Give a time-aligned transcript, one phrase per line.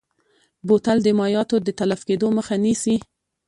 [0.67, 2.95] بوتل د مایعاتو د تلف کیدو مخه نیسي.